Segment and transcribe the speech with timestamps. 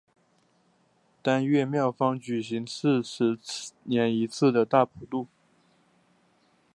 [1.21, 3.37] 当月庙方举行四十
[3.83, 5.27] 年一次的大普度。